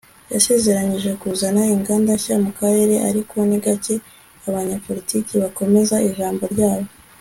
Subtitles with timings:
[0.33, 3.95] Yasezeranije kuzana inganda nshya mu karere ariko ni gake
[4.47, 6.89] abanyapolitiki bakomeza ijambo ryabo